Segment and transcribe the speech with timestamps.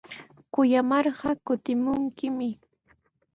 [0.53, 2.49] Kuyamarqa kutimunkimi.